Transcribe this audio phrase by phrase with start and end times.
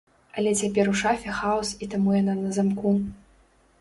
[0.41, 2.95] Але цяпер у шафе хаос і таму яна на замку.